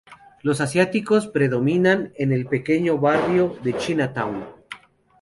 [0.41, 4.43] Los asiáticos predominan en el pequeño barrio de Chinatown.